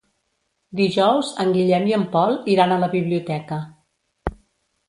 Dijous 0.79 1.29
en 1.43 1.53
Guillem 1.57 1.85
i 1.91 1.95
en 1.99 2.05
Pol 2.15 2.39
iran 2.55 2.73
a 2.73 2.81
la 2.85 2.91
biblioteca. 2.97 3.61